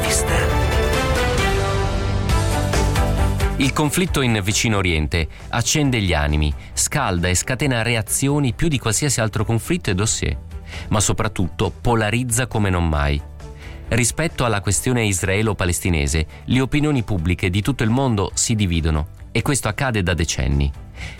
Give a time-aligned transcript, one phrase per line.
[0.00, 0.34] vista.
[3.56, 9.20] Il conflitto in vicino Oriente accende gli animi, scalda e scatena reazioni più di qualsiasi
[9.20, 10.36] altro conflitto e dossier,
[10.88, 13.20] ma soprattutto polarizza come non mai.
[13.88, 19.68] Rispetto alla questione israelo-palestinese, le opinioni pubbliche di tutto il mondo si dividono e questo
[19.68, 20.70] accade da decenni.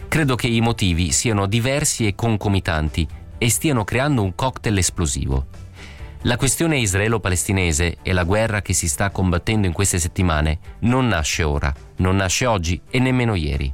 [0.09, 3.07] Credo che i motivi siano diversi e concomitanti
[3.39, 5.47] e stiano creando un cocktail esplosivo.
[6.25, 11.43] La questione israelo-palestinese e la guerra che si sta combattendo in queste settimane non nasce
[11.43, 13.73] ora, non nasce oggi e nemmeno ieri.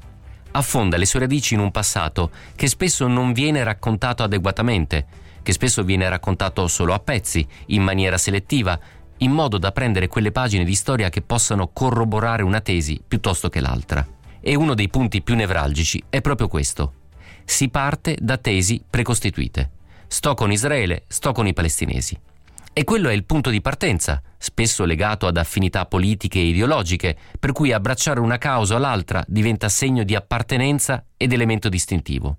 [0.52, 5.06] Affonda le sue radici in un passato che spesso non viene raccontato adeguatamente,
[5.42, 8.78] che spesso viene raccontato solo a pezzi, in maniera selettiva,
[9.18, 13.58] in modo da prendere quelle pagine di storia che possano corroborare una tesi piuttosto che
[13.58, 14.06] l'altra.
[14.40, 16.92] E uno dei punti più nevralgici è proprio questo.
[17.44, 19.70] Si parte da tesi precostituite.
[20.06, 22.16] Sto con Israele, sto con i palestinesi.
[22.78, 27.52] E quello è il punto di partenza, spesso legato ad affinità politiche e ideologiche, per
[27.52, 32.36] cui abbracciare una causa o l'altra diventa segno di appartenenza ed elemento distintivo.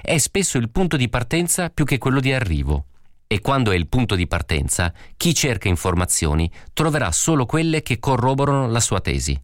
[0.00, 2.86] È spesso il punto di partenza più che quello di arrivo.
[3.28, 8.66] E quando è il punto di partenza, chi cerca informazioni troverà solo quelle che corroborano
[8.66, 9.40] la sua tesi.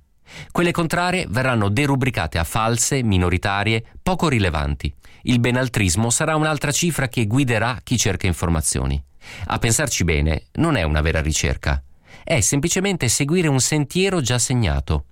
[0.50, 4.92] Quelle contrarie verranno derubricate a false, minoritarie, poco rilevanti.
[5.22, 9.00] Il benaltrismo sarà un'altra cifra che guiderà chi cerca informazioni.
[9.46, 11.82] A pensarci bene, non è una vera ricerca,
[12.24, 15.04] è semplicemente seguire un sentiero già segnato.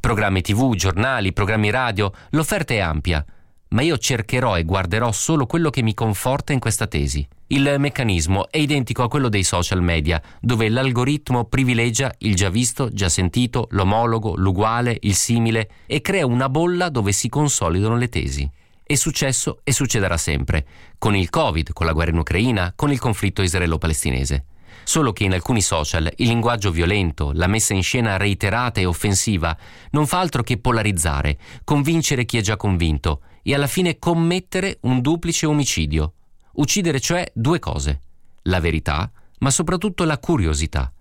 [0.00, 3.24] Programmi tv, giornali, programmi radio, l'offerta è ampia,
[3.68, 7.26] ma io cercherò e guarderò solo quello che mi conforta in questa tesi.
[7.48, 12.88] Il meccanismo è identico a quello dei social media, dove l'algoritmo privilegia il già visto,
[12.90, 18.50] già sentito, l'omologo, l'uguale, il simile e crea una bolla dove si consolidano le tesi.
[18.92, 20.66] È successo e succederà sempre,
[20.98, 24.44] con il Covid, con la guerra in Ucraina, con il conflitto israelo-palestinese.
[24.84, 29.56] Solo che in alcuni social il linguaggio violento, la messa in scena reiterata e offensiva
[29.92, 35.00] non fa altro che polarizzare, convincere chi è già convinto e alla fine commettere un
[35.00, 36.12] duplice omicidio.
[36.56, 38.02] Uccidere cioè due cose,
[38.42, 40.92] la verità, ma soprattutto la curiosità.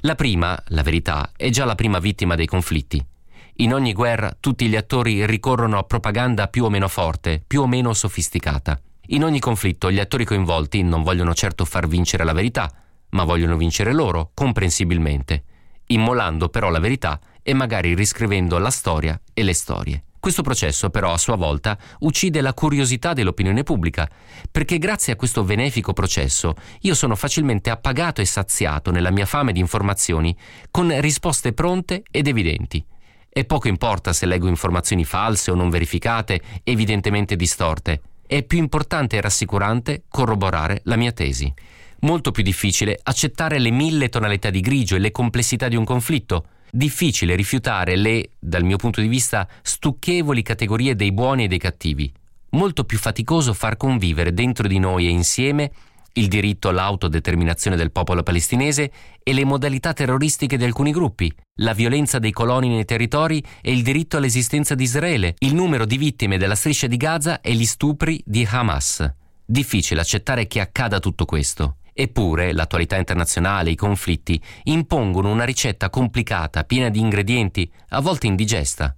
[0.00, 3.04] La prima, la verità, è già la prima vittima dei conflitti.
[3.58, 7.68] In ogni guerra tutti gli attori ricorrono a propaganda più o meno forte, più o
[7.68, 8.80] meno sofisticata.
[9.08, 12.68] In ogni conflitto gli attori coinvolti non vogliono certo far vincere la verità,
[13.10, 15.44] ma vogliono vincere loro, comprensibilmente,
[15.86, 20.02] immolando però la verità e magari riscrivendo la storia e le storie.
[20.18, 24.10] Questo processo però a sua volta uccide la curiosità dell'opinione pubblica,
[24.50, 29.52] perché grazie a questo benefico processo io sono facilmente appagato e saziato nella mia fame
[29.52, 30.36] di informazioni
[30.72, 32.84] con risposte pronte ed evidenti.
[33.36, 38.00] E poco importa se leggo informazioni false o non verificate, evidentemente distorte.
[38.24, 41.52] È più importante e rassicurante corroborare la mia tesi.
[42.02, 46.44] Molto più difficile accettare le mille tonalità di grigio e le complessità di un conflitto.
[46.70, 52.12] Difficile rifiutare le, dal mio punto di vista, stucchevoli categorie dei buoni e dei cattivi.
[52.50, 55.72] Molto più faticoso far convivere dentro di noi e insieme
[56.14, 58.90] il diritto all'autodeterminazione del popolo palestinese
[59.22, 63.82] e le modalità terroristiche di alcuni gruppi, la violenza dei coloni nei territori e il
[63.82, 68.22] diritto all'esistenza di Israele, il numero di vittime della striscia di Gaza e gli stupri
[68.24, 69.12] di Hamas.
[69.44, 71.76] Difficile accettare che accada tutto questo.
[71.92, 78.96] Eppure l'attualità internazionale, i conflitti, impongono una ricetta complicata, piena di ingredienti, a volte indigesta.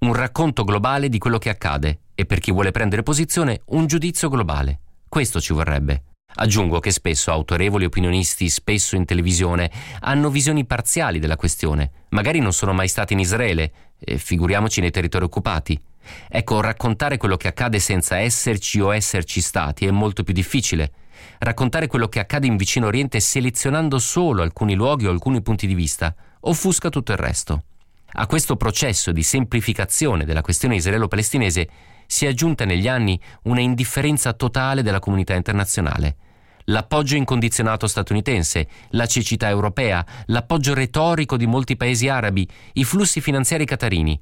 [0.00, 4.28] Un racconto globale di quello che accade e per chi vuole prendere posizione un giudizio
[4.28, 4.80] globale.
[5.08, 6.07] Questo ci vorrebbe.
[6.34, 11.90] Aggiungo che spesso autorevoli opinionisti, spesso in televisione, hanno visioni parziali della questione.
[12.10, 15.80] Magari non sono mai stati in Israele, e figuriamoci nei territori occupati.
[16.28, 20.92] Ecco, raccontare quello che accade senza esserci o esserci stati è molto più difficile.
[21.38, 25.74] Raccontare quello che accade in vicino Oriente selezionando solo alcuni luoghi o alcuni punti di
[25.74, 27.64] vista offusca tutto il resto.
[28.12, 31.68] A questo processo di semplificazione della questione israelo-palestinese
[32.10, 36.16] si è aggiunta negli anni una indifferenza totale della comunità internazionale.
[36.64, 43.66] L'appoggio incondizionato statunitense, la cecità europea, l'appoggio retorico di molti paesi arabi, i flussi finanziari
[43.66, 44.18] catarini.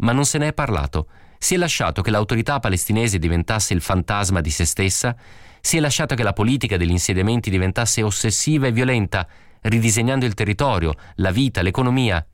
[0.00, 1.08] Ma non se ne è parlato.
[1.38, 5.16] Si è lasciato che l'autorità palestinese diventasse il fantasma di se stessa,
[5.62, 9.26] si è lasciato che la politica degli insediamenti diventasse ossessiva e violenta,
[9.62, 12.24] ridisegnando il territorio, la vita, l'economia.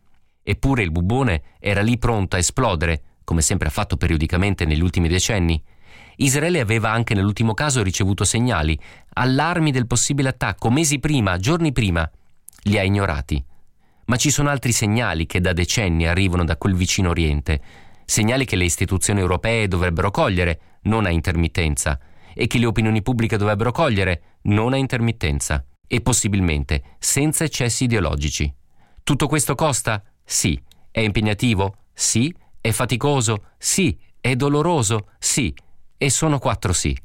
[0.43, 5.09] Eppure il bubone era lì pronto a esplodere come sempre ha fatto periodicamente negli ultimi
[5.09, 5.61] decenni,
[6.19, 8.79] Israele aveva anche nell'ultimo caso ricevuto segnali,
[9.15, 12.09] allarmi del possibile attacco mesi prima, giorni prima.
[12.63, 13.45] Li ha ignorati.
[14.07, 17.61] Ma ci sono altri segnali che da decenni arrivano da quel vicino Oriente,
[18.05, 21.99] segnali che le istituzioni europee dovrebbero cogliere, non a intermittenza,
[22.33, 28.55] e che le opinioni pubbliche dovrebbero cogliere, non a intermittenza, e possibilmente senza eccessi ideologici.
[29.03, 30.01] Tutto questo costa?
[30.25, 30.59] Sì.
[30.93, 31.79] È impegnativo?
[31.93, 32.33] Sì.
[32.67, 33.45] È faticoso?
[33.59, 33.97] Sì.
[34.21, 35.11] È doloroso?
[35.21, 35.55] Sì.
[35.97, 36.99] E sono quattro sì.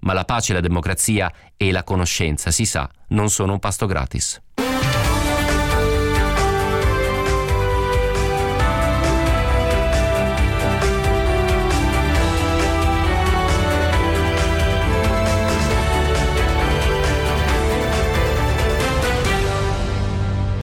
[0.00, 4.38] Ma la pace, la democrazia e la conoscenza, si sa, non sono un pasto gratis.